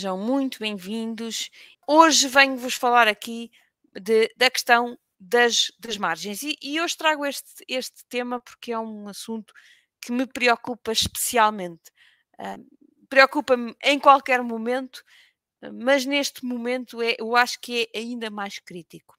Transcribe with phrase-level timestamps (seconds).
[0.00, 1.50] sejam muito bem-vindos.
[1.86, 3.50] Hoje venho-vos falar aqui
[3.92, 8.78] de, da questão das, das margens e, e, hoje trago este, este tema porque é
[8.78, 9.52] um assunto
[10.00, 11.82] que me preocupa especialmente.
[12.38, 12.66] Uh,
[13.10, 15.04] preocupa-me em qualquer momento,
[15.70, 19.18] mas neste momento é, eu acho que é ainda mais crítico.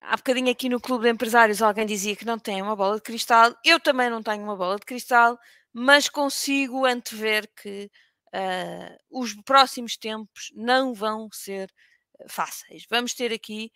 [0.00, 3.02] Há bocadinho aqui no Clube de Empresários alguém dizia que não tem uma bola de
[3.02, 3.56] cristal.
[3.64, 5.36] Eu também não tenho uma bola de cristal,
[5.72, 7.90] mas consigo antever que
[8.34, 11.72] uh, os próximos tempos não vão ser
[12.18, 12.86] eh, fáceis.
[12.88, 13.70] Vamos ter aqui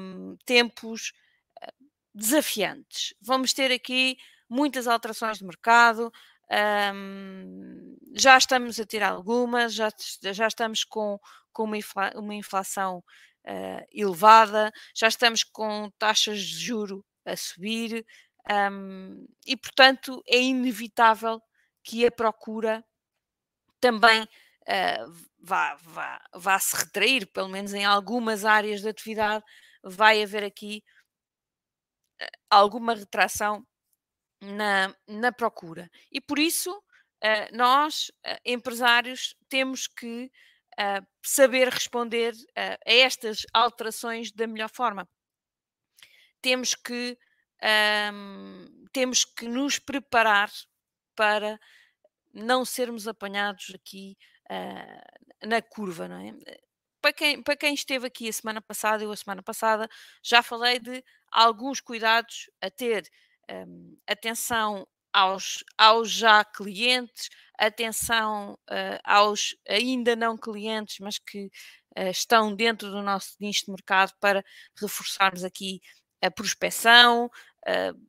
[0.00, 1.12] um, tempos
[1.62, 1.72] eh,
[2.14, 3.14] desafiantes.
[3.20, 4.16] Vamos ter aqui
[4.48, 6.12] muitas alterações de mercado.
[6.94, 9.90] Um, já estamos a ter algumas, já,
[10.32, 11.18] já estamos com,
[11.52, 18.06] com uma, infla, uma inflação uh, elevada, já estamos com taxas de juro a subir,
[18.48, 21.42] um, e portanto é inevitável
[21.82, 22.84] que a procura
[23.80, 29.44] também uh, vá, vá, vá se retrair, pelo menos em algumas áreas de atividade,
[29.82, 30.82] vai haver aqui
[32.20, 33.66] uh, alguma retração
[34.40, 35.90] na, na procura.
[36.10, 38.10] E por isso, uh, nós,
[38.44, 40.30] empresários, temos que
[41.24, 45.08] saber responder a estas alterações da melhor forma.
[46.42, 47.16] Temos que,
[48.12, 50.50] um, temos que nos preparar
[51.16, 51.58] para
[52.36, 54.16] não sermos apanhados aqui
[54.50, 56.34] uh, na curva, não é?
[57.00, 59.88] Para quem, para quem esteve aqui a semana passada, eu a semana passada
[60.22, 63.08] já falei de alguns cuidados a ter.
[63.48, 71.46] Um, atenção aos, aos já clientes, atenção uh, aos ainda não clientes, mas que
[71.96, 74.44] uh, estão dentro do nosso nicho de mercado para
[74.80, 75.80] reforçarmos aqui
[76.20, 78.06] a prospecção, uh,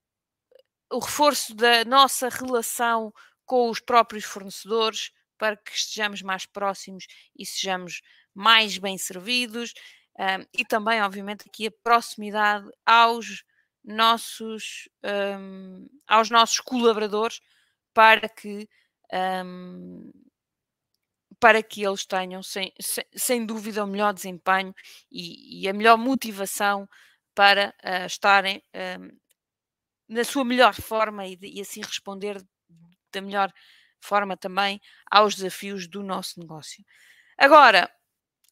[0.91, 3.13] o reforço da nossa relação
[3.47, 8.01] com os próprios fornecedores para que estejamos mais próximos e sejamos
[8.35, 9.73] mais bem servidos
[10.19, 13.43] um, e também, obviamente, aqui a proximidade aos
[13.83, 14.89] nossos,
[15.39, 17.39] um, aos nossos colaboradores
[17.93, 18.67] para que
[19.13, 20.11] um,
[21.39, 24.73] para que eles tenham, sem, sem, sem, dúvida, o melhor desempenho
[25.11, 26.89] e, e a melhor motivação
[27.35, 28.63] para uh, estarem
[30.09, 32.43] na sua melhor forma e, e assim responder
[33.11, 33.51] da melhor
[33.99, 34.79] forma também
[35.09, 36.83] aos desafios do nosso negócio.
[37.37, 37.89] Agora,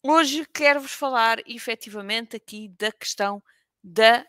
[0.03, 3.41] hoje quero-vos falar efetivamente aqui da questão
[3.83, 4.25] da,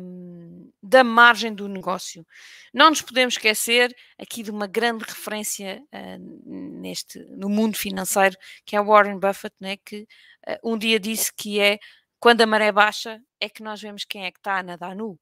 [0.00, 2.26] um, da margem do negócio.
[2.72, 8.76] Não nos podemos esquecer aqui de uma grande referência uh, neste, no mundo financeiro, que
[8.76, 10.06] é Warren Buffett, né, que
[10.48, 11.78] uh, um dia disse que é
[12.20, 15.18] quando a maré baixa é que nós vemos quem é que está a nadar nu.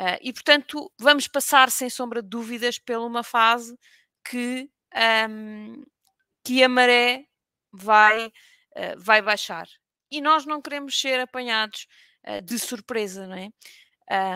[0.00, 3.76] Uh, e, portanto, vamos passar, sem sombra de dúvidas, pela uma fase
[4.24, 4.68] que,
[5.28, 5.84] um,
[6.44, 7.26] que a maré
[7.70, 9.66] vai, uh, vai baixar.
[10.10, 11.86] E nós não queremos ser apanhados
[12.26, 13.48] uh, de surpresa, não é?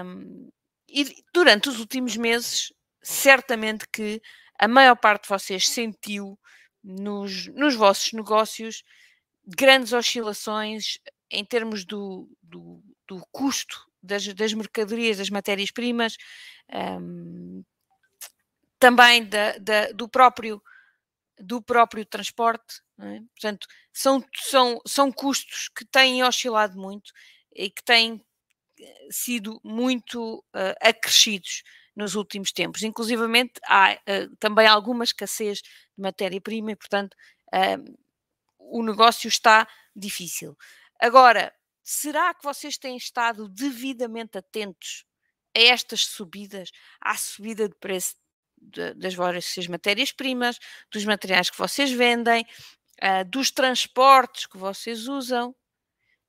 [0.04, 0.50] Um,
[0.88, 2.72] e durante os últimos meses,
[3.02, 4.20] certamente que
[4.58, 6.38] a maior parte de vocês sentiu
[6.82, 8.82] nos, nos vossos negócios
[9.44, 10.98] grandes oscilações
[11.30, 16.16] em termos do, do, do custo das, das mercadorias, das matérias-primas,
[17.00, 17.62] um,
[18.78, 20.62] também da, da, do próprio
[21.38, 23.20] do próprio transporte, é?
[23.38, 27.12] portanto são, são, são custos que têm oscilado muito
[27.54, 28.24] e que têm
[28.80, 31.62] eh, sido muito uh, acrescidos
[31.94, 32.82] nos últimos tempos.
[32.82, 37.14] Inclusivamente há uh, também alguma escassez de matéria-prima e, portanto,
[37.54, 37.98] uh,
[38.58, 40.56] o negócio está difícil.
[41.00, 41.52] Agora,
[41.86, 45.04] será que vocês têm estado devidamente atentos
[45.56, 46.70] a estas subidas,
[47.00, 48.16] à subida de preço
[48.58, 50.58] de, das vossas matérias-primas,
[50.90, 52.44] dos materiais que vocês vendem,
[53.02, 55.54] uh, dos transportes que vocês usam?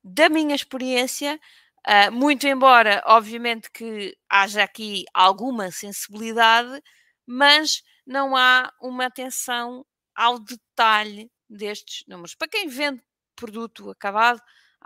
[0.04, 1.40] Da minha experiência,
[1.88, 6.80] uh, muito embora, obviamente, que haja aqui alguma sensibilidade,
[7.26, 9.84] mas não há uma atenção
[10.16, 12.36] ao detalhe destes números.
[12.36, 13.02] Para quem vende
[13.36, 14.40] produto acabado,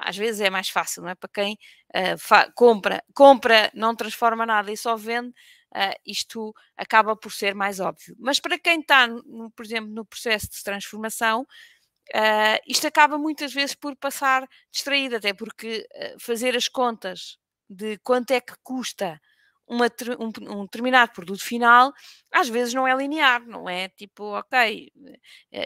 [0.04, 1.16] às vezes é mais fácil, não é?
[1.16, 1.58] Para quem
[1.96, 7.80] uh, compra, compra, não transforma nada e só vende, uh, isto acaba por ser mais
[7.80, 8.16] óbvio.
[8.20, 9.08] Mas para quem está,
[9.56, 15.34] por exemplo, no processo de transformação, uh, isto acaba muitas vezes por passar distraído, até
[15.34, 15.88] porque
[16.20, 17.38] fazer as contas
[17.70, 19.20] de quanto é que custa
[19.68, 19.86] uma,
[20.20, 21.94] um, um, determinado produto final,
[22.34, 24.92] às vezes não é linear, não é tipo, ok,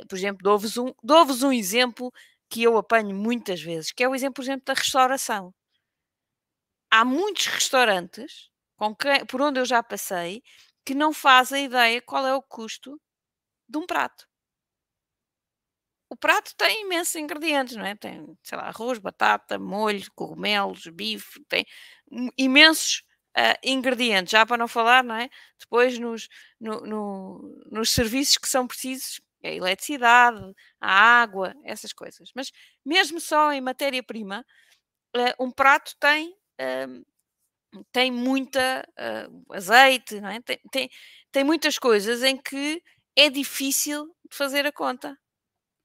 [0.07, 2.13] por exemplo, dou-vos um, dou um exemplo
[2.49, 5.53] que eu apanho muitas vezes, que é o exemplo, por exemplo, da restauração.
[6.91, 8.49] Há muitos restaurantes
[8.99, 10.41] que, por onde eu já passei
[10.85, 12.99] que não fazem ideia qual é o custo
[13.69, 14.27] de um prato.
[16.09, 17.95] o prato tem imensos ingredientes, não é?
[17.95, 21.65] Tem, sei lá, arroz, batata, molho, cogumelos, bife, tem
[22.37, 23.03] imensos
[23.37, 25.29] uh, ingredientes, já para não falar, não é?
[25.59, 26.27] Depois nos,
[26.59, 32.31] no, no, nos serviços que são precisos, a eletricidade, a água, essas coisas.
[32.35, 32.51] Mas
[32.85, 34.45] mesmo só em matéria-prima,
[35.15, 36.31] uh, um prato tem.
[36.59, 37.05] Uh,
[37.91, 40.41] tem muita uh, azeite, é?
[40.41, 40.89] tem, tem,
[41.29, 42.81] tem muitas coisas em que
[43.15, 45.17] é difícil de fazer a conta.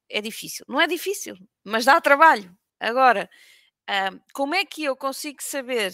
[0.09, 0.65] É difícil.
[0.69, 2.57] Não é difícil, mas dá trabalho.
[2.79, 3.29] Agora,
[3.91, 5.93] uh, como é que eu consigo saber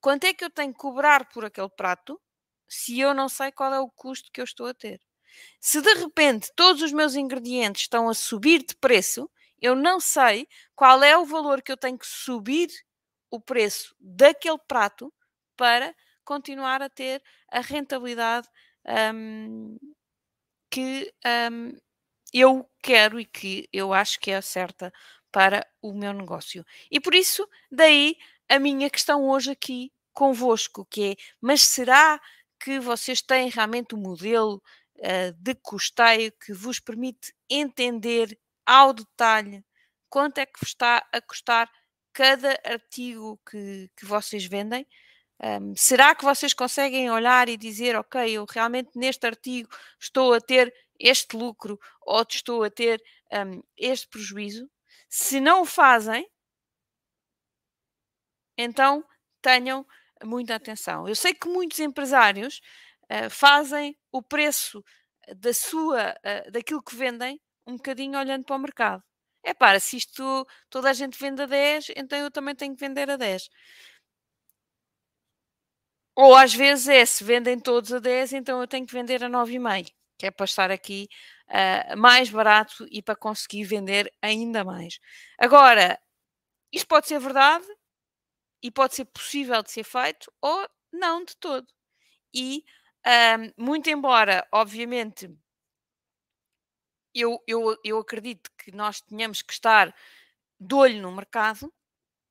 [0.00, 2.20] quanto é que eu tenho que cobrar por aquele prato
[2.68, 5.00] se eu não sei qual é o custo que eu estou a ter?
[5.60, 9.30] Se de repente todos os meus ingredientes estão a subir de preço,
[9.60, 12.68] eu não sei qual é o valor que eu tenho que subir
[13.30, 15.12] o preço daquele prato
[15.56, 15.94] para
[16.24, 18.48] continuar a ter a rentabilidade
[19.14, 19.76] um,
[20.70, 21.12] que
[21.50, 21.76] um,
[22.32, 24.92] eu quero e que eu acho que é certa
[25.32, 26.64] para o meu negócio.
[26.90, 28.16] E por isso, daí
[28.48, 32.20] a minha questão hoje aqui convosco, que é, mas será
[32.58, 34.62] que vocês têm realmente um modelo
[34.98, 39.64] uh, de custeio que vos permite entender ao detalhe
[40.08, 41.70] quanto é que está a custar
[42.12, 44.86] cada artigo que, que vocês vendem?
[45.42, 49.68] Um, será que vocês conseguem olhar e dizer, ok, eu realmente neste artigo
[50.00, 54.70] estou a ter este lucro ou estou a ter um, este prejuízo?
[55.10, 56.26] Se não o fazem,
[58.56, 59.04] então
[59.42, 59.86] tenham
[60.24, 61.06] muita atenção.
[61.06, 62.62] Eu sei que muitos empresários
[63.10, 64.84] uh, fazem o preço
[65.36, 69.02] da sua, uh, daquilo que vendem, um bocadinho olhando para o mercado.
[69.42, 72.80] É para, se isto toda a gente vende a 10, então eu também tenho que
[72.80, 73.48] vender a 10.
[76.16, 79.28] Ou às vezes é, se vendem todos a 10, então eu tenho que vender a
[79.28, 81.08] 9,5, que é para estar aqui
[81.48, 84.98] uh, mais barato e para conseguir vender ainda mais.
[85.38, 85.98] Agora,
[86.72, 87.66] isto pode ser verdade
[88.62, 91.66] e pode ser possível de ser feito ou não de todo.
[92.34, 92.64] E
[93.06, 95.30] uh, muito embora, obviamente,
[97.14, 99.94] eu, eu, eu acredito que nós tenhamos que estar
[100.60, 101.72] de olho no mercado,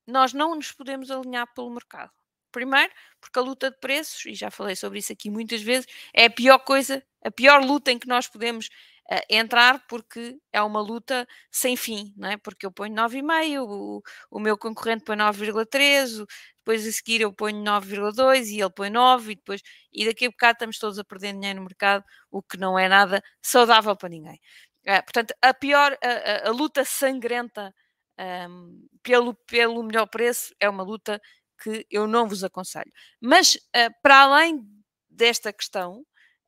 [0.06, 2.12] nós não nos podemos alinhar pelo mercado.
[2.52, 6.26] Primeiro, porque a luta de preços, e já falei sobre isso aqui muitas vezes, é
[6.26, 8.68] a pior coisa, a pior luta em que nós podemos
[9.10, 12.36] uh, entrar, porque é uma luta sem fim, não é?
[12.36, 16.24] Porque eu ponho 9,5, o, o meu concorrente põe 9,3,
[16.58, 19.62] depois a seguir eu ponho 9,2 e ele põe 9, e depois,
[19.92, 22.88] e daqui a bocado estamos todos a perder dinheiro no mercado, o que não é
[22.88, 24.40] nada saudável para ninguém.
[24.86, 27.74] Uh, portanto, a pior, a, a, a luta sangrenta
[28.18, 31.20] um, pelo, pelo melhor preço é uma luta
[31.62, 32.92] que eu não vos aconselho.
[33.20, 34.66] Mas, uh, para além
[35.08, 36.00] desta questão,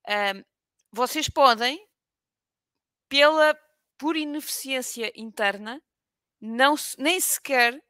[0.08, 0.44] uh,
[0.93, 1.78] vocês podem,
[3.08, 3.58] pela,
[3.99, 5.82] por ineficiência interna,
[6.40, 7.82] não, nem sequer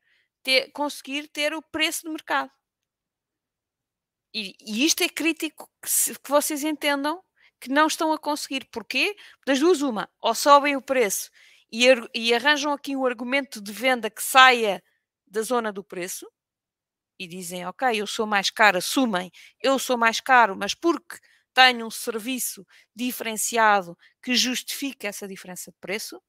[0.42, 2.50] ter, conseguir ter o preço do mercado.
[4.34, 7.22] E, e isto é crítico que, se, que vocês entendam
[7.60, 8.66] que não estão a conseguir.
[8.70, 9.16] Porquê?
[9.46, 11.30] Das duas, uma, ou sobem o preço
[11.70, 14.82] e, e arranjam aqui um argumento de venda que saia
[15.26, 16.26] da zona do preço,
[17.18, 21.18] e dizem, ok, eu sou mais caro, assumem, eu sou mais caro, mas porque
[21.58, 26.22] tenho um serviço diferenciado que justifica essa diferença de preço,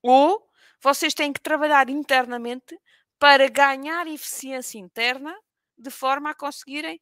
[0.00, 0.48] ou
[0.80, 2.78] vocês têm que trabalhar internamente
[3.18, 5.36] para ganhar eficiência interna
[5.76, 7.00] de forma a conseguirem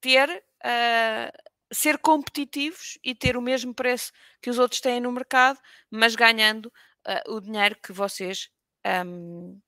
[0.00, 0.28] ter,
[0.64, 4.10] uh, ser competitivos e ter o mesmo preço
[4.42, 6.66] que os outros têm no mercado, mas ganhando
[7.06, 8.50] uh, o dinheiro que vocês
[8.84, 9.60] um,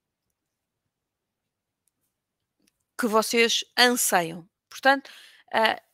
[2.99, 4.45] que vocês anseiam.
[4.69, 5.09] Portanto,
[5.53, 5.88] uh,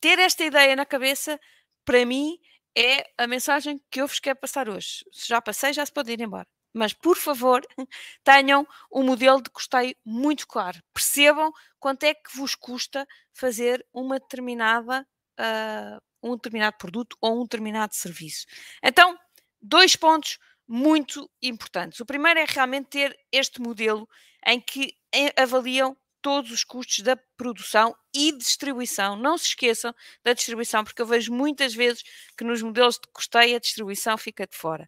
[0.00, 1.38] ter esta ideia na cabeça,
[1.84, 2.38] para mim,
[2.76, 5.04] é a mensagem que eu vos quero passar hoje.
[5.12, 6.46] Se já passei, já se pode ir embora.
[6.72, 7.62] Mas, por favor,
[8.22, 10.80] tenham um modelo de custeio muito claro.
[10.94, 15.06] Percebam quanto é que vos custa fazer uma determinada,
[15.38, 18.46] uh, um determinado produto ou um determinado serviço.
[18.82, 19.18] Então,
[19.60, 20.38] dois pontos
[20.68, 21.98] muito importantes.
[21.98, 24.08] O primeiro é realmente ter este modelo
[24.46, 24.94] em que
[25.36, 29.16] avaliam todos os custos da produção e distribuição.
[29.16, 32.02] Não se esqueçam da distribuição, porque eu vejo muitas vezes
[32.36, 34.86] que nos modelos de custeio a distribuição fica de fora.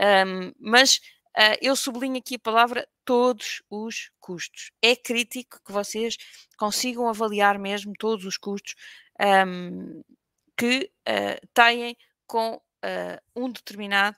[0.00, 0.96] Um, mas
[1.36, 4.70] uh, eu sublinho aqui a palavra todos os custos.
[4.80, 6.16] É crítico que vocês
[6.56, 8.74] consigam avaliar mesmo todos os custos
[9.46, 10.02] um,
[10.56, 11.96] que uh, têm
[12.26, 12.60] com uh,
[13.36, 14.16] um determinado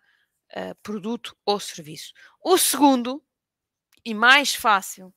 [0.85, 2.13] produto ou serviço.
[2.41, 3.21] O segundo,
[4.05, 5.13] e mais fácil,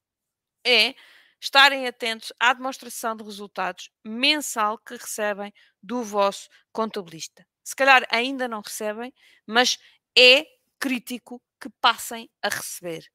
[0.66, 0.96] é
[1.40, 7.46] estarem atentos à demonstração de resultados mensal que recebem do vosso contabilista.
[7.64, 9.14] Se calhar ainda não recebem,
[9.46, 9.78] mas
[10.18, 10.46] é
[10.80, 13.06] crítico que passem a receber.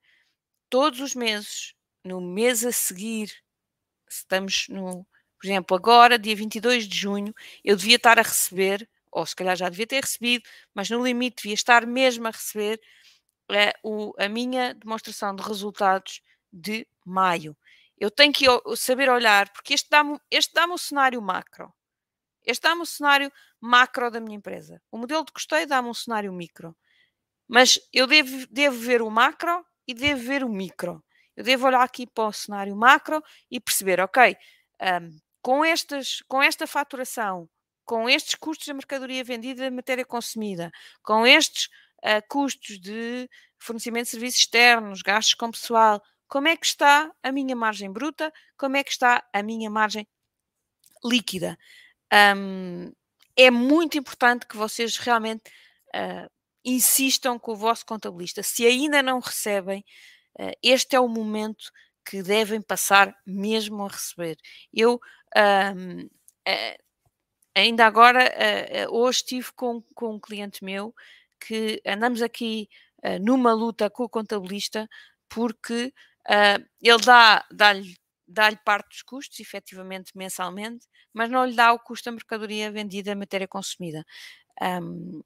[0.68, 1.74] Todos os meses,
[2.04, 3.32] no mês a seguir,
[4.08, 5.06] estamos no,
[5.42, 9.56] por exemplo, agora, dia 22 de junho, eu devia estar a receber, ou se calhar
[9.56, 12.80] já devia ter recebido, mas no limite devia estar mesmo a receber
[13.50, 17.56] é, o, a minha demonstração de resultados de maio.
[18.02, 18.44] Eu tenho que
[18.76, 21.72] saber olhar, porque este dá-me este dá um cenário macro.
[22.44, 24.82] Este dá-me um cenário macro da minha empresa.
[24.90, 26.76] O modelo de custeio dá-me um cenário micro.
[27.46, 31.00] Mas eu devo, devo ver o macro e devo ver o micro.
[31.36, 34.36] Eu devo olhar aqui para o cenário macro e perceber, ok,
[35.00, 37.48] um, com, estas, com esta faturação,
[37.84, 40.72] com estes custos da mercadoria vendida, da matéria consumida,
[41.04, 41.66] com estes
[41.98, 43.30] uh, custos de
[43.60, 48.32] fornecimento de serviços externos, gastos com pessoal, como é que está a minha margem bruta,
[48.56, 50.08] como é que está a minha margem
[51.04, 51.58] líquida.
[52.34, 52.90] Um,
[53.36, 55.42] é muito importante que vocês realmente
[55.94, 56.30] uh,
[56.64, 58.42] insistam com o vosso contabilista.
[58.42, 59.84] Se ainda não recebem,
[60.40, 61.70] uh, este é o momento
[62.02, 64.38] que devem passar mesmo a receber.
[64.72, 64.98] Eu
[65.36, 66.82] um, uh,
[67.54, 68.32] ainda agora,
[68.90, 70.94] hoje estive com, com um cliente meu
[71.38, 72.70] que andamos aqui
[73.20, 74.88] numa luta com o contabilista
[75.28, 75.92] porque
[76.28, 77.96] Uh, ele dá, dá-lhe
[78.32, 83.14] dá-lhe parte dos custos, efetivamente, mensalmente, mas não lhe dá o custo da mercadoria vendida,
[83.14, 84.04] matéria consumida.
[84.60, 85.22] Um,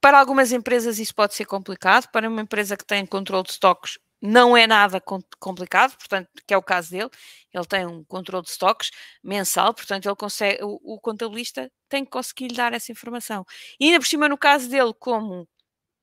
[0.00, 3.98] para algumas empresas isso pode ser complicado, para uma empresa que tem controle de estoques
[4.20, 5.00] não é nada
[5.38, 7.10] complicado, portanto, que é o caso dele,
[7.52, 8.90] ele tem um controle de estoques
[9.22, 13.44] mensal, portanto, ele consegue, o, o contabilista tem que conseguir lhe dar essa informação.
[13.78, 15.46] E ainda por cima, no caso dele, como,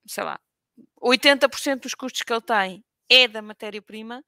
[0.08, 0.40] sei lá,
[1.02, 4.24] 80% dos custos que ele tem é da matéria-prima,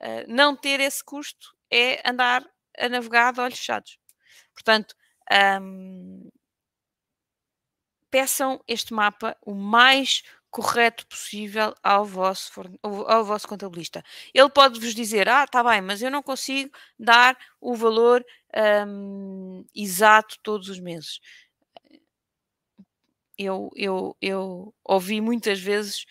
[0.00, 2.44] uh, não ter esse custo é andar
[2.78, 3.98] a navegar de olhos fechados.
[4.54, 4.94] Portanto,
[5.60, 6.28] um,
[8.10, 12.50] peçam este mapa o mais correto possível ao vosso,
[12.82, 14.02] ao vosso contabilista.
[14.32, 18.24] Ele pode vos dizer: Ah, está bem, mas eu não consigo dar o valor
[18.86, 21.20] um, exato todos os meses.
[23.38, 26.06] Eu, eu, eu ouvi muitas vezes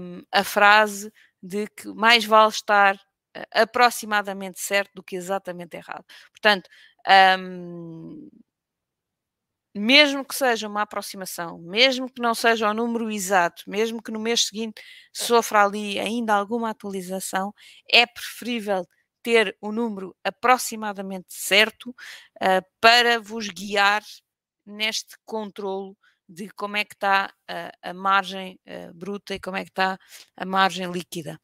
[0.00, 1.10] um, a frase
[1.42, 3.00] de que mais vale estar uh,
[3.52, 6.04] aproximadamente certo do que exatamente errado.
[6.32, 6.68] Portanto,
[7.38, 8.28] um,
[9.74, 14.20] mesmo que seja uma aproximação, mesmo que não seja o número exato, mesmo que no
[14.20, 14.82] mês seguinte
[15.12, 17.54] sofra ali ainda alguma atualização,
[17.90, 18.86] é preferível
[19.22, 24.02] ter o número aproximadamente certo uh, para vos guiar
[24.66, 25.96] neste controlo
[26.32, 29.98] de como é que está a, a margem uh, bruta e como é que está
[30.36, 31.40] a margem líquida.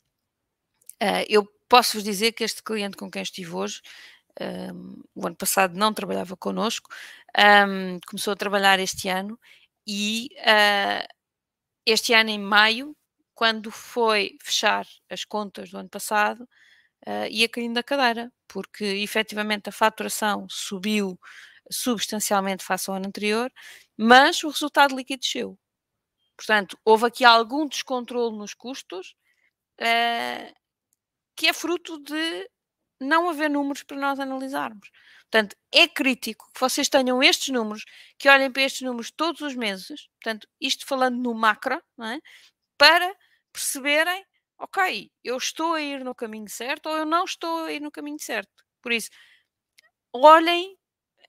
[1.03, 3.81] Uh, eu posso vos dizer que este cliente com quem estive hoje,
[4.41, 6.91] um, o ano passado não trabalhava connosco,
[7.37, 9.39] um, começou a trabalhar este ano
[9.87, 11.07] e uh,
[11.85, 12.97] este ano em maio,
[13.35, 16.43] quando foi fechar as contas do ano passado,
[17.07, 21.19] uh, ia caindo da cadeira, porque efetivamente a faturação subiu
[21.71, 23.53] substancialmente face ao ano anterior,
[23.97, 25.59] mas o resultado líquido desceu.
[26.37, 29.15] Portanto, houve aqui algum descontrole nos custos,
[29.81, 30.55] uh,
[31.37, 32.49] que é fruto de
[33.01, 34.91] não haver números para nós analisarmos.
[35.31, 37.85] Portanto, é crítico que vocês tenham estes números,
[38.19, 42.19] que olhem para estes números todos os meses, portanto, isto falando no macro, é?
[42.79, 43.15] para
[43.53, 44.25] perceberem,
[44.59, 47.91] ok, eu estou a ir no caminho certo ou eu não estou a ir no
[47.91, 48.65] caminho certo.
[48.81, 49.11] Por isso,
[50.13, 50.78] olhem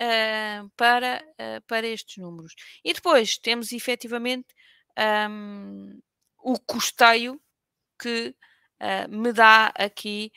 [0.01, 2.53] uh, para, uh, para estes números.
[2.83, 4.47] E depois temos efetivamente
[5.29, 5.99] um,
[6.39, 7.39] o custeio
[8.01, 8.35] que
[8.81, 10.31] uh, me dá aqui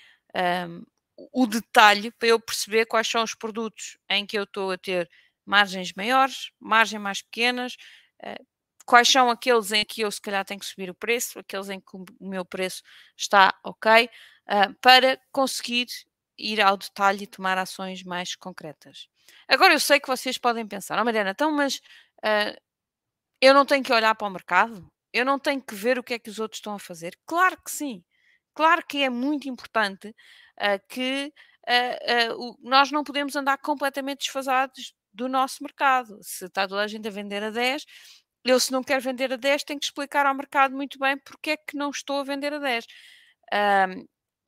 [0.68, 0.84] um,
[1.32, 5.08] o detalhe para eu perceber quais são os produtos em que eu estou a ter
[5.46, 7.76] margens maiores, margens mais pequenas,
[8.86, 11.80] quais são aqueles em que eu se calhar tenho que subir o preço, aqueles em
[11.80, 12.82] que o meu preço
[13.16, 14.08] está ok,
[14.80, 15.86] para conseguir
[16.38, 19.08] ir ao detalhe e tomar ações mais concretas.
[19.48, 21.76] Agora eu sei que vocês podem pensar, oh Mariana, então, mas
[22.24, 22.56] uh,
[23.40, 24.86] eu não tenho que olhar para o mercado?
[25.12, 27.18] Eu não tenho que ver o que é que os outros estão a fazer?
[27.26, 28.02] Claro que sim.
[28.54, 31.32] Claro que é muito importante uh, que
[31.68, 36.18] uh, nós não podemos andar completamente desfasados do nosso mercado.
[36.22, 37.84] Se está toda a gente a vender a 10,
[38.44, 41.50] eu se não quero vender a 10, tenho que explicar ao mercado muito bem porque
[41.52, 42.86] é que não estou a vender a 10.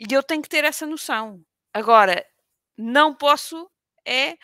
[0.01, 1.43] e eu tenho que ter essa noção.
[1.73, 2.25] Agora,
[2.77, 3.71] não posso
[4.07, 4.37] é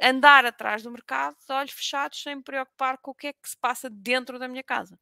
[0.00, 3.56] andar atrás do mercado olhos fechados sem me preocupar com o que é que se
[3.56, 4.98] passa dentro da minha casa.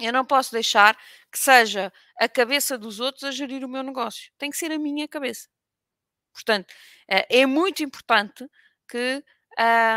[0.00, 0.96] Eu não posso deixar
[1.30, 4.30] que seja a cabeça dos outros a gerir o meu negócio.
[4.38, 5.48] Tem que ser a minha cabeça.
[6.32, 6.72] Portanto,
[7.08, 8.48] é muito importante
[8.88, 9.24] que,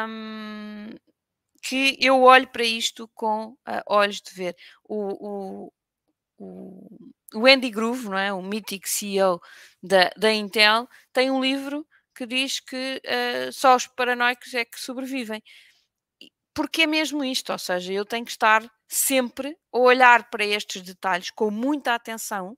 [0.10, 0.90] um,
[1.62, 4.56] que eu olho para isto com uh, olhos de ver.
[4.84, 5.74] O, o,
[6.40, 8.34] o, o Andy Groove, não é?
[8.34, 9.40] o mítico CEO
[9.84, 14.80] da, da Intel, tem um livro que diz que uh, só os paranoicos é que
[14.80, 15.42] sobrevivem.
[16.54, 20.82] Porque é mesmo isto, ou seja, eu tenho que estar sempre a olhar para estes
[20.82, 22.58] detalhes com muita atenção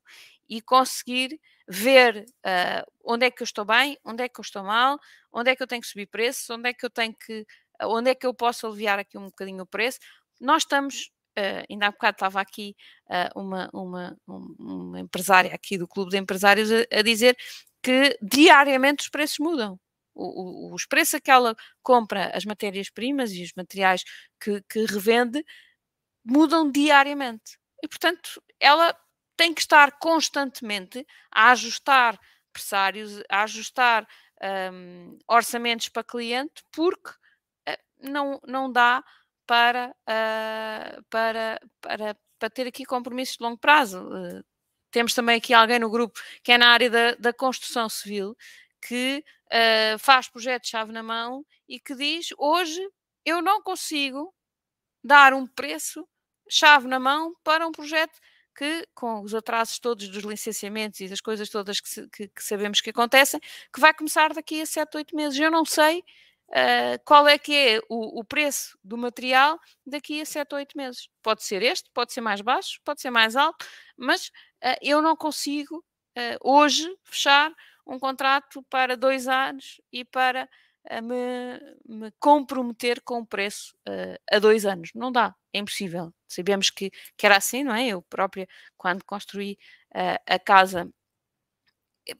[0.49, 4.63] e conseguir ver uh, onde é que eu estou bem, onde é que eu estou
[4.63, 4.99] mal,
[5.31, 7.45] onde é que eu tenho que subir preços, onde é que eu tenho que,
[7.83, 9.99] onde é que eu posso aliviar aqui um bocadinho o preço.
[10.41, 12.75] Nós estamos, uh, ainda há bocado estava aqui
[13.07, 17.37] uh, uma, uma, uma empresária aqui do Clube de Empresários a, a dizer
[17.83, 19.79] que diariamente os preços mudam.
[20.15, 24.03] O, o, os preços a que ela compra as matérias-primas e os materiais
[24.39, 25.43] que, que revende
[26.23, 27.57] mudam diariamente.
[27.83, 28.95] E, portanto, ela
[29.35, 32.19] tem que estar constantemente a ajustar
[32.53, 34.07] pressários, a ajustar
[34.71, 39.03] um, orçamentos para cliente, porque uh, não, não dá
[39.45, 44.07] para, uh, para, para, para ter aqui compromissos de longo prazo.
[44.07, 44.43] Uh,
[44.93, 48.37] temos também aqui alguém no grupo que é na área da, da construção civil,
[48.81, 49.23] que
[49.99, 52.81] faz projetos chave na mão e que diz: hoje
[53.25, 54.33] eu não consigo
[55.03, 56.07] dar um preço
[56.49, 58.19] chave na mão para um projeto
[58.55, 62.81] que, com os atrasos todos dos licenciamentos e das coisas todas que, que, que sabemos
[62.81, 63.39] que acontecem,
[63.73, 65.39] que vai começar daqui a 7, 8 meses.
[65.39, 66.03] Eu não sei
[66.53, 70.77] uh, qual é que é o, o, preço do material daqui a 7 ou 8
[70.77, 71.09] meses.
[71.21, 73.65] Pode ser este, pode ser mais baixo, pode ser mais alto,
[73.97, 74.27] mas
[74.63, 77.51] uh, eu não consigo uh, hoje fechar
[77.85, 80.47] um contrato para dois anos e para
[81.01, 84.91] me, me, comprometer com o preço uh, a dois anos.
[84.93, 86.13] Não dá, é impossível.
[86.27, 87.87] Sabemos que, que era assim, não é?
[87.87, 89.57] Eu própria, quando construí
[89.95, 90.89] uh, a casa,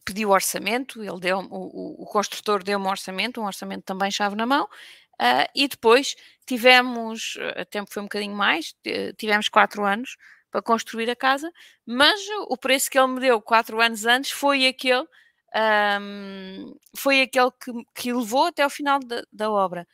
[0.06, 4.36] pedi o orçamento, ele deu, o, o construtor deu-me um orçamento, um orçamento também chave
[4.36, 6.16] na mão, uh, e depois
[6.46, 8.76] tivemos, a tempo foi um bocadinho mais,
[9.18, 10.18] tivemos quatro anos
[10.52, 11.52] para construir a casa,
[11.86, 15.08] mas o preço que ele me deu quatro anos antes foi aquele
[15.56, 19.88] um, foi aquele que, que levou até ao final da, da, obra.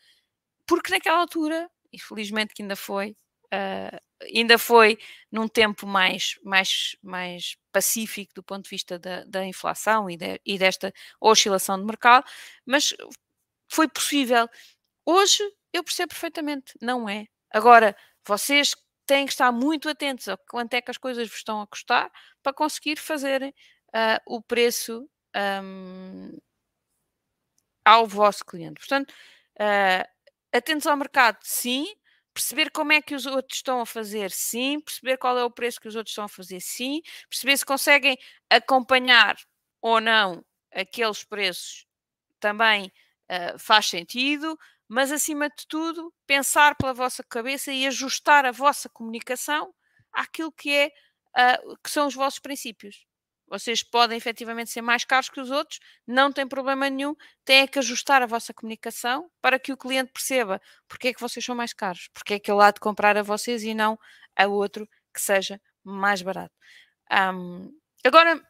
[0.67, 3.15] Porque naquela altura, e felizmente que ainda foi,
[3.53, 3.97] uh,
[4.33, 4.97] ainda foi
[5.31, 10.39] num tempo mais, mais, mais pacífico do ponto de vista da, da inflação e, de,
[10.45, 12.25] e desta oscilação de mercado,
[12.65, 12.93] mas
[13.69, 14.49] foi possível.
[15.05, 17.25] Hoje eu percebo perfeitamente, não é.
[17.51, 21.61] Agora, vocês têm que estar muito atentos a quanto é que as coisas vos estão
[21.61, 22.11] a custar
[22.43, 25.09] para conseguir fazer uh, o preço
[25.63, 26.37] um,
[27.83, 28.79] ao vosso cliente.
[28.79, 29.11] Portanto,
[29.59, 30.07] uh,
[30.53, 31.87] atentos ao mercado, sim.
[32.39, 34.79] Perceber como é que os outros estão a fazer, sim.
[34.79, 37.01] Perceber qual é o preço que os outros estão a fazer, sim.
[37.29, 38.17] Perceber se conseguem
[38.49, 39.35] acompanhar
[39.81, 40.41] ou não
[40.73, 41.85] aqueles preços
[42.39, 42.93] também
[43.31, 44.57] uh, faz sentido.
[44.87, 49.73] Mas, acima de tudo, pensar pela vossa cabeça e ajustar a vossa comunicação
[50.13, 50.87] àquilo que, é,
[51.37, 53.05] uh, que são os vossos princípios.
[53.49, 57.79] Vocês podem efetivamente ser mais caros que os outros, não tem problema nenhum, têm que
[57.79, 61.73] ajustar a vossa comunicação para que o cliente perceba porque é que vocês são mais
[61.73, 63.97] caros, porque é que ele há de comprar a vocês e não
[64.35, 66.53] a outro que seja mais barato.
[67.11, 67.71] Um,
[68.05, 68.41] agora,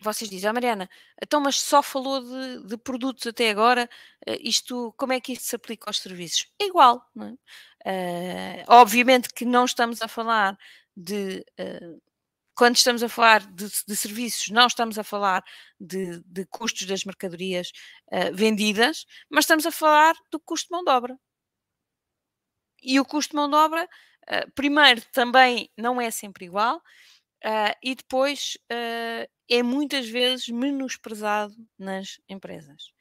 [0.00, 0.88] vocês dizem, ah, Mariana,
[1.22, 3.88] então, mas só falou de, de, produtos até agora,
[4.26, 6.46] uh, isto, como é que isto se aplica aos serviços?
[6.60, 7.34] É igual, é?
[7.82, 10.58] Uh, obviamente que não estamos a falar
[10.96, 12.02] de uh,
[12.60, 15.42] quando estamos a falar de, de serviços, não estamos a falar
[15.80, 17.72] de, de custos das mercadorias
[18.08, 21.18] uh, vendidas, mas estamos a falar do custo de mão de obra.
[22.82, 27.74] E o custo de mão de obra, uh, primeiro, também não é sempre igual, uh,
[27.82, 28.58] e depois
[29.48, 32.92] é muitas vezes menosprezado nas empresas.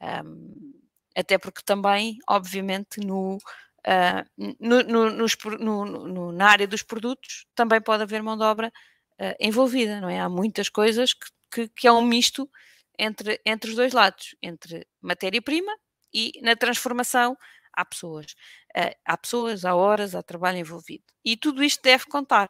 [0.00, 0.80] Um,
[1.16, 3.38] até porque também, obviamente, no,
[3.84, 4.22] Uh,
[4.60, 8.72] no, no, nos, no, na área dos produtos também pode haver mão de obra
[9.22, 10.20] uh, envolvida, não é?
[10.20, 12.50] Há muitas coisas que, que, que, é um misto
[12.98, 15.72] entre, entre os dois lados, entre matéria-prima
[16.12, 17.36] e na transformação
[17.72, 18.32] há pessoas.
[18.76, 21.04] Uh, há pessoas, há horas, há trabalho envolvido.
[21.24, 22.48] E tudo isto deve contar.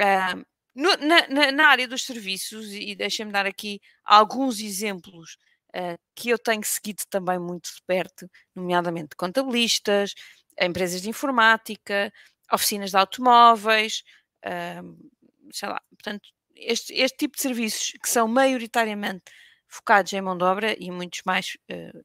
[0.00, 5.36] Uh, no, na, na, área dos serviços, e deixem-me dar aqui alguns exemplos
[5.74, 10.14] uh, que eu tenho seguido também muito de perto, nomeadamente contabilistas,
[10.60, 12.12] empresas de informática,
[12.52, 14.04] oficinas de automóveis,
[14.46, 15.10] uh,
[15.52, 19.24] sei lá, portanto, este, este tipo de serviços que são maioritariamente
[19.66, 22.04] focados em mão de obra e muitos mais uh,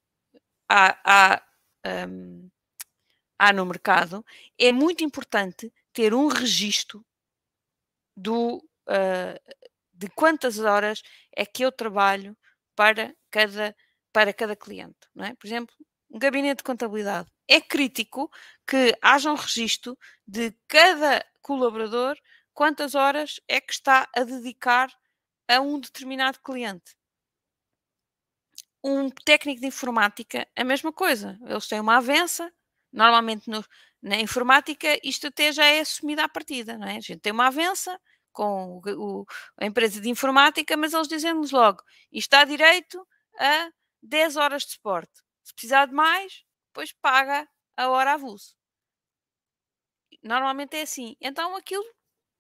[0.69, 1.43] há, há,
[2.07, 2.49] um,
[3.39, 4.25] há, no mercado,
[4.57, 7.05] é muito importante ter um registro
[8.15, 9.55] do, uh,
[9.93, 11.01] de quantas horas
[11.35, 12.37] é que eu trabalho
[12.75, 13.75] para cada,
[14.11, 15.07] para cada cliente.
[15.15, 15.33] Não é?
[15.35, 15.75] Por exemplo,
[16.09, 17.29] um gabinete de contabilidade.
[17.47, 18.31] é crítico
[18.67, 22.17] que haja um registro de cada colaborador
[22.53, 24.91] quantas horas é que está a dedicar
[25.47, 26.95] a um determinado cliente.
[28.83, 31.39] Um técnico de informática, a mesma coisa.
[31.45, 32.51] Eles têm uma avança,
[32.91, 33.63] normalmente no,
[34.01, 36.97] na informática isto até já é assumido à partida, não é?
[36.97, 37.99] A gente tem uma avança
[38.33, 39.25] com o, o,
[39.57, 43.07] a empresa de informática, mas eles dizem-nos logo, isto dá direito
[43.39, 45.21] a 10 horas de suporte.
[45.43, 48.55] Se precisar de mais, depois paga a hora avulso.
[50.21, 51.15] Normalmente é assim.
[51.21, 51.85] Então aquilo,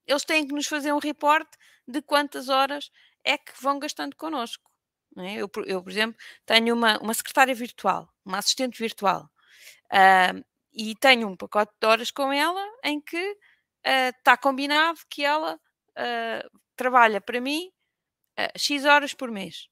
[0.07, 2.91] eles têm que nos fazer um reporte de quantas horas
[3.23, 4.69] é que vão gastando connosco.
[5.17, 5.35] É?
[5.35, 9.29] Eu, eu, por exemplo, tenho uma, uma secretária virtual, uma assistente virtual,
[9.91, 13.37] uh, e tenho um pacote de horas com ela em que
[13.83, 17.71] está uh, combinado que ela uh, trabalha para mim
[18.57, 19.67] X horas por mês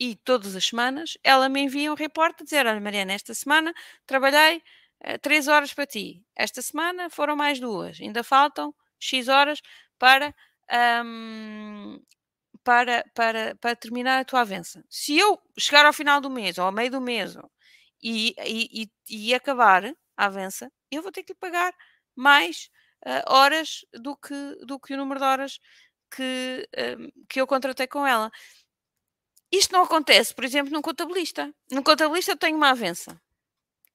[0.00, 3.74] e todas as semanas ela me envia um reporte a dizer: Olha, Mariana, esta semana
[4.06, 4.62] trabalhei
[5.20, 9.60] 3 horas para ti, esta semana foram mais duas, ainda faltam X horas
[9.98, 10.34] para,
[11.04, 12.00] um,
[12.62, 14.84] para, para, para terminar a tua avança.
[14.88, 17.36] Se eu chegar ao final do mês ou ao meio do mês
[18.02, 19.84] e, e, e, acabar
[20.16, 21.74] a avança, eu vou ter que lhe pagar
[22.14, 22.70] mais
[23.04, 24.34] uh, horas do que,
[24.64, 25.58] do que o número de horas
[26.10, 28.30] que, uh, que eu contratei com ela.
[29.50, 31.52] Isto não acontece, por exemplo, num contabilista.
[31.70, 33.20] No contabilista eu tenho uma avença.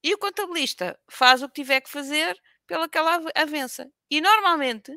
[0.02, 3.90] E o contabilista faz o que tiver que fazer pelaquela avença.
[4.10, 4.92] E normalmente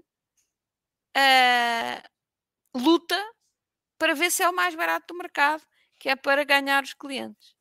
[1.17, 2.01] uh,
[2.75, 3.19] luta
[3.97, 5.63] para ver se é o mais barato do mercado,
[5.97, 7.55] que é para ganhar os clientes.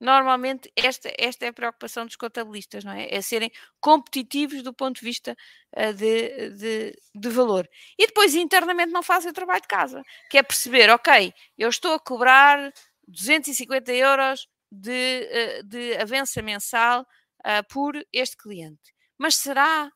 [0.00, 3.08] Normalmente, esta, esta é a preocupação dos contabilistas, não é?
[3.10, 5.36] É serem competitivos do ponto de vista
[5.76, 7.68] uh, de, de, de, valor.
[7.98, 11.94] E depois, internamente, não fazem o trabalho de casa, que é perceber, ok, eu estou
[11.94, 12.72] a cobrar
[13.06, 17.02] 250 euros de, uh, de avança mensal
[17.46, 18.93] uh, por este cliente.
[19.18, 19.90] Mas será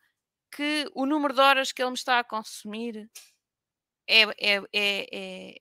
[0.53, 3.11] que o número de horas que ele me está a consumir
[4.09, 5.57] é, é, é,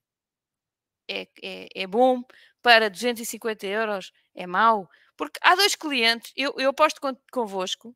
[1.09, 2.23] é, é, é bom
[2.61, 4.89] para 250 euros é mau?
[5.17, 7.95] Porque há dois clientes, eu, eu aposto con convosco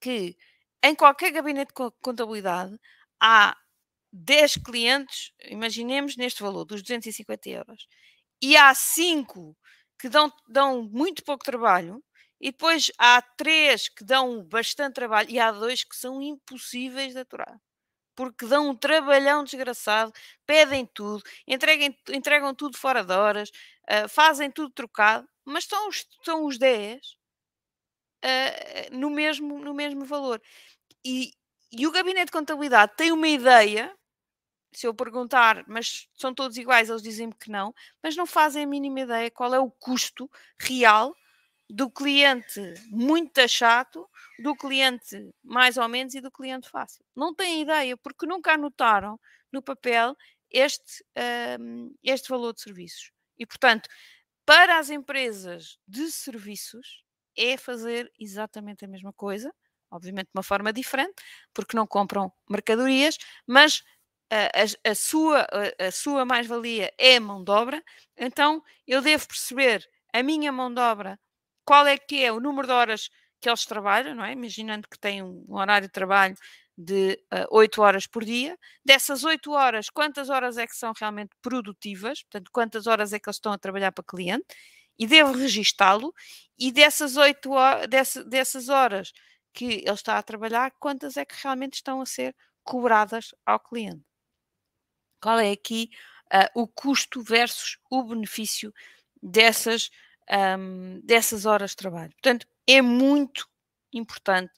[0.00, 0.36] que
[0.82, 2.78] em qualquer gabinete de contabilidade
[3.20, 3.56] há
[4.12, 7.86] 10 clientes, imaginemos neste valor, dos 250 euros,
[8.42, 9.56] e há 5
[9.98, 12.02] que dão, dão muito pouco trabalho,
[12.40, 17.20] e depois há 3 que dão bastante trabalho, e há 2 que são impossíveis de
[17.20, 17.60] aturar
[18.18, 20.12] porque dão um trabalhão desgraçado,
[20.44, 23.48] pedem tudo, entreguem, entregam tudo fora de horas,
[23.88, 27.08] uh, fazem tudo trocado, mas são os, são os 10 uh,
[28.24, 30.42] ah, no, mesmo, no mesmo valor.
[31.04, 31.32] E,
[31.70, 33.96] e o gabinete de contabilidade tem uma ideia,
[34.72, 37.72] se eu perguntar, mas são todos iguais, eles dizem-me que não,
[38.02, 40.28] mas não fazem a mínima ideia qual é o custo
[40.60, 41.14] real
[41.68, 47.04] do cliente muito chato, do cliente mais ou menos e do cliente fácil.
[47.14, 49.20] Não têm ideia, porque nunca anotaram
[49.52, 50.16] no papel
[50.50, 51.04] este,
[52.02, 53.12] este valor de serviços.
[53.38, 53.88] E, portanto,
[54.46, 57.04] para as empresas de serviços,
[57.36, 59.54] é fazer exatamente a mesma coisa,
[59.90, 61.22] obviamente de uma forma diferente,
[61.54, 63.84] porque não compram mercadorias, mas
[64.30, 65.46] a, a, a sua,
[65.78, 67.82] a, a sua mais-valia é a mão de obra,
[68.16, 71.18] então eu devo perceber a minha mão de obra
[71.68, 73.10] qual é que é o número de horas
[73.42, 74.32] que eles trabalham, não é?
[74.32, 76.34] Imaginando que têm um horário de trabalho
[76.78, 78.58] de uh, ah, 8 horas por dia.
[78.82, 82.22] Dessas 8 horas, quantas horas é que são realmente produtivas?
[82.22, 84.46] Portanto, quantas horas é que eles estão a trabalhar para cliente?
[84.98, 86.14] E devo registá-lo.
[86.58, 89.12] E dessas 8 horas, dessa, dessas horas
[89.52, 94.02] que ele está a trabalhar, quantas é que realmente estão a ser cobradas ao cliente?
[95.20, 95.90] Qual é aqui
[96.32, 98.72] uh, o custo versus o benefício
[99.22, 99.90] dessas
[100.30, 102.12] um, dessas horas de trabalho.
[102.12, 103.46] Portanto, é muito
[103.92, 104.52] importante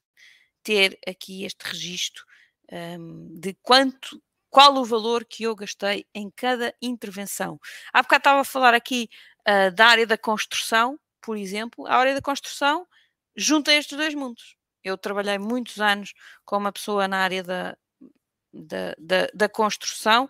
[0.62, 2.24] ter aqui este registro
[2.72, 7.58] um, de quanto, qual o valor que eu gastei em cada intervenção.
[7.92, 9.08] Há bocado estava a falar aqui
[9.48, 12.86] uh, da área da construção, por exemplo, a área da construção
[13.36, 14.56] junta estes dois mundos.
[14.82, 17.76] Eu trabalhei muitos anos com uma pessoa na área da,
[18.52, 20.28] da, da, da, construção,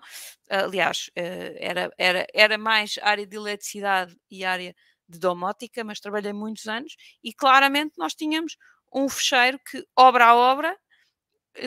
[0.49, 4.75] aliás, uh, era, era, era mais área de eletricidade e área
[5.11, 8.57] de domótica, mas trabalhei muitos anos e claramente nós tínhamos
[8.93, 10.77] um fecheiro que, obra a obra,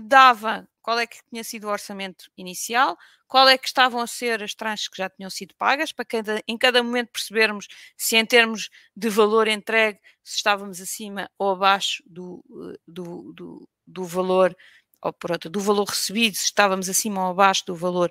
[0.03, 4.43] dava qual é que tinha sido o orçamento inicial, qual é que estavam a ser
[4.43, 8.25] as tranches que já tinham sido pagas, para cada, em cada momento percebermos se em
[8.25, 12.43] termos de valor entregue, se estávamos acima ou abaixo do,
[12.85, 14.55] do, do, do valor
[15.01, 15.13] ou
[15.49, 18.09] do valor recebido, se estávamos acima ou abaixo do valor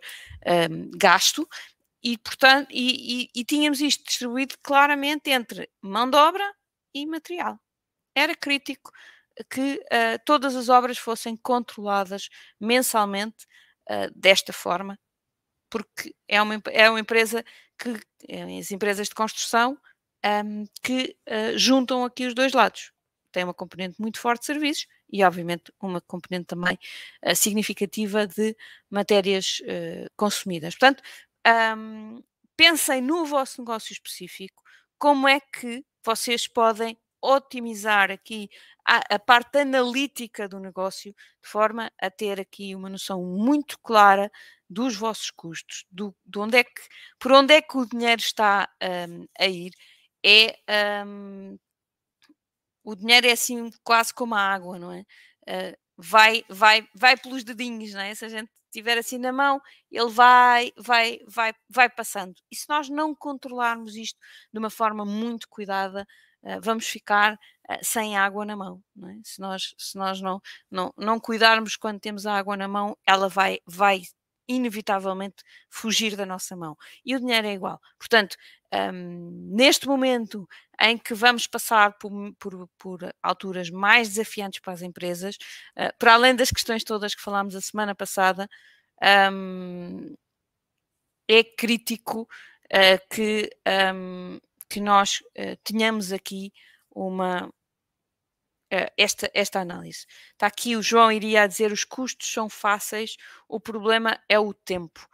[0.70, 1.48] um, gasto,
[2.02, 6.52] e, portanto, e, e, e, tínhamos isto distribuído claramente entre mão de obra
[6.94, 7.58] e material.
[8.14, 8.92] era crítico
[9.50, 12.28] que uh, todas as obras fossem controladas
[12.60, 13.46] mensalmente
[13.90, 14.98] uh, desta forma,
[15.70, 17.44] porque é uma, é uma empresa
[17.78, 19.78] que, é, as empresas de construção
[20.24, 22.92] um, que uh, juntam aqui os dois lados.
[23.32, 26.78] Tem uma componente muito forte de serviços e, obviamente, uma componente também
[27.34, 28.54] significativa de
[28.90, 29.62] matérias
[30.16, 30.74] consumidas.
[30.74, 31.02] Portanto,
[31.76, 32.22] um,
[32.56, 34.62] pensem no vosso negócio específico,
[34.98, 38.48] como é que vocês podem otimizar aqui
[38.86, 44.30] a, a, parte analítica do negócio, de forma a ter aqui uma noção muito clara
[44.68, 46.82] dos vossos custos, do, de onde é que,
[47.18, 48.68] por onde é que o dinheiro está
[49.08, 49.72] um, a ir.
[50.24, 51.58] É um,
[52.84, 55.04] o dinheiro é assim quase como a água, não é?
[55.48, 58.14] Uh, vai, vai, vai pelos dedinhos, não é?
[58.14, 59.60] Se a gente tiver assim na mão,
[59.90, 62.34] ele vai, vai, vai, vai passando.
[62.50, 64.18] E se nós não controlarmos isto
[64.52, 66.06] de uma forma muito cuidada,
[66.42, 68.82] uh, vamos ficar uh, sem água na mão.
[69.04, 69.14] É?
[69.22, 73.28] Se nós, se nós não, não, não cuidarmos quando temos a água na mão, ela
[73.28, 74.02] vai, vai
[74.48, 76.76] inevitavelmente fugir da nossa mão.
[77.04, 77.80] E o dinheiro é igual.
[77.98, 78.36] Portanto,
[78.92, 80.48] um, neste momento
[80.82, 85.36] em que vamos passar por, por, por, alturas mais desafiantes para as empresas,
[85.76, 88.48] uh, para além das questões todas que falámos a semana passada,
[89.32, 90.14] um,
[91.28, 93.48] é crítico uh, que,
[93.94, 96.52] um, que nós uh, tenhamos aqui
[96.90, 97.48] uma,
[98.96, 100.04] esta, esta análise.
[100.32, 103.16] Está aqui o João iria dizer os custos são fáceis,
[103.48, 105.08] o problema é o tempo.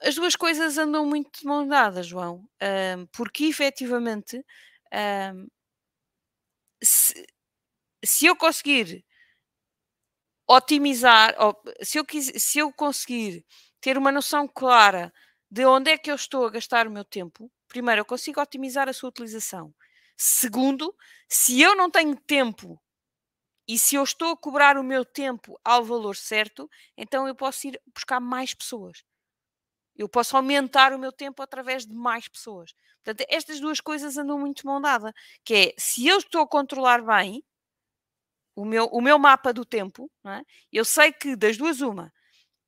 [0.00, 4.44] As duas coisas andam muito de mão dada, João, um, porque efetivamente
[4.92, 5.46] um,
[6.82, 7.26] se,
[8.04, 9.04] se eu conseguir
[10.48, 11.34] otimizar,
[11.82, 13.44] se eu, quis, se eu conseguir
[13.80, 15.12] ter uma noção clara
[15.50, 18.88] de onde é que eu estou a gastar o meu tempo, primeiro eu consigo otimizar
[18.88, 19.74] a sua utilização.
[20.16, 20.94] Segundo,
[21.28, 22.80] se eu não tenho tempo
[23.68, 27.68] e se eu estou a cobrar o meu tempo ao valor certo, então eu posso
[27.68, 29.04] ir buscar mais pessoas.
[29.96, 32.72] Eu posso aumentar o meu tempo através de mais pessoas.
[33.04, 35.12] Portanto, estas duas coisas andam muito mão dada.
[35.44, 37.44] Que é, se eu estou a controlar bem
[38.54, 40.42] o meu, o meu mapa do tempo, é?
[40.72, 42.12] eu sei que das duas uma,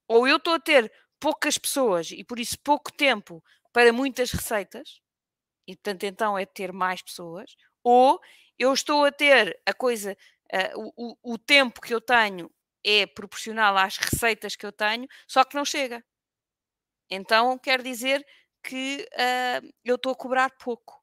[0.09, 5.01] ou eu estou a ter poucas pessoas e por isso pouco tempo para muitas receitas,
[5.67, 8.21] e portanto então é ter mais pessoas, ou
[8.59, 10.17] eu estou a ter a coisa,
[10.53, 12.51] uh, o, o tempo que eu tenho
[12.85, 16.05] é proporcional às receitas que eu tenho, só que não chega.
[17.11, 18.25] Então quer dizer
[18.63, 21.03] que uh, eu estou a cobrar pouco.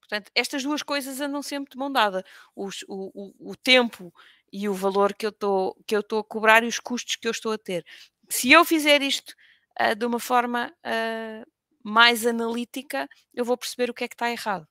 [0.00, 2.24] Portanto, estas duas coisas andam sempre de mão dada.
[2.56, 4.14] Os, o, o, o, tempo
[4.50, 7.58] e o valor que eu estou a cobrar e os custos que eu estou a
[7.58, 7.84] ter.
[8.30, 9.34] Se eu fizer isto
[9.80, 11.50] uh, de uma forma uh,
[11.82, 14.66] mais analítica, eu vou perceber o que é que está errado.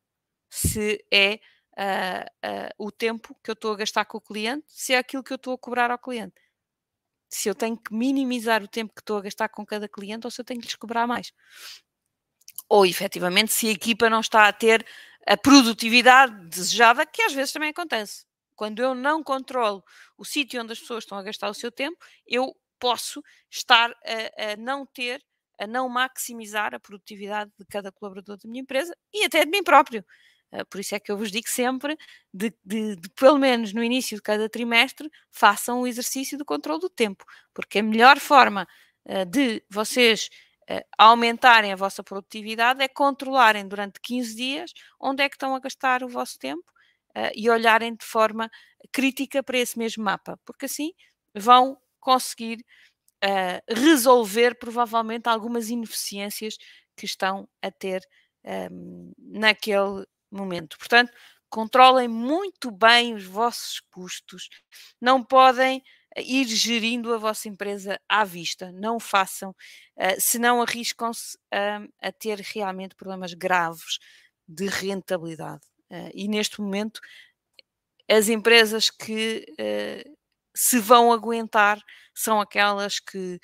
[0.50, 1.40] Se é
[2.80, 5.36] o tempo que eu estou a gastar com o cliente, se é aquilo que eu
[5.36, 6.34] estou a cobrar ao cliente
[7.30, 10.32] se eu tenho que minimizar o tempo que estou a gastar com cada cliente ou
[10.32, 11.32] se eu tenho que lhes cobrar mais.
[12.70, 14.86] Ou efetivamente se a equipa não está a ter
[15.26, 18.26] a produtividade desejada, que às vezes também acontece.
[18.56, 19.84] Quando eu não controlo
[20.18, 24.54] o sítio onde as pessoas estão a gastar o seu tempo, eu posso estar a,
[24.54, 25.24] a não ter,
[25.60, 29.64] a não maximizar a produtividade de cada colaborador da minha empresa e até de mim
[29.64, 30.04] próprio.
[30.52, 31.98] Ah, por isso é que eu vos digo sempre
[32.34, 36.80] de, de, de, pelo menos no início de cada trimestre, façam o exercício do controle
[36.80, 38.68] do tempo, porque a melhor forma
[39.06, 40.30] uh, de vocês
[40.70, 45.60] uh, aumentarem a vossa produtividade é controlarem durante 15 dias onde é que estão a
[45.60, 46.64] gastar o vosso tempo
[47.36, 48.48] e olharem de forma
[48.92, 50.92] crítica para esse mesmo mapa, porque assim
[51.36, 52.64] vão conseguir
[53.68, 56.58] resolver provavelmente algumas ineficiências
[56.96, 58.08] que estão a ter
[58.72, 60.78] um, naquele momento.
[60.78, 61.12] Portanto,
[61.50, 64.50] controlem muito bem os vossos custos.
[65.00, 65.82] Não podem
[66.16, 68.72] eh, ir gerindo a vossa empresa à vista.
[68.72, 74.00] Não o façam, uh, senão arriscam-se uh, a ter realmente problemas graves
[74.48, 75.66] de rentabilidade.
[75.90, 77.00] Uh, e neste momento,
[78.10, 79.46] as empresas que
[80.56, 81.78] se vão aguentar
[82.14, 83.40] são aquelas que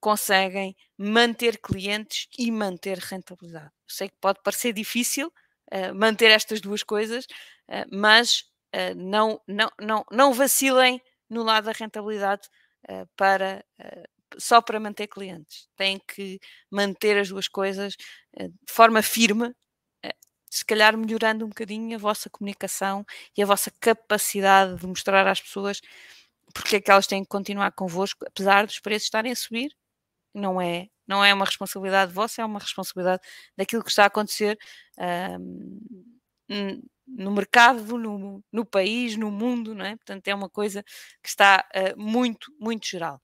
[0.00, 3.70] conseguem manter clientes e manter rentabilidade.
[3.86, 5.32] Sei que pode parecer difícil,
[5.72, 7.24] uh, manter estas duas coisas,
[7.68, 12.48] uh, mas uh, não, não, não, não vacilem no lado da rentabilidade
[13.16, 13.62] para,
[14.38, 15.68] só para manter clientes.
[15.76, 16.38] Têm que
[16.70, 17.96] manter as duas coisas
[18.34, 19.52] de forma firme,
[20.50, 23.04] se calhar melhorando um bocadinho a vossa comunicação
[23.36, 25.82] e a vossa capacidade de mostrar às pessoas
[26.54, 29.70] porque é que elas têm que continuar convosco, apesar dos preços estarem a subir.
[30.34, 33.22] Não é não é uma responsabilidade vossa, é uma responsabilidade
[33.56, 34.58] daquilo que está a acontecer
[37.06, 39.96] no mercado, no, no, país, no mundo, não é?
[39.96, 40.82] Portanto, é uma coisa
[41.22, 43.20] que está uh, muito, muito geral.